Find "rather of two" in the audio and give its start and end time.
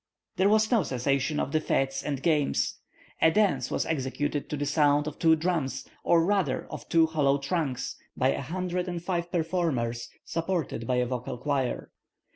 6.25-7.05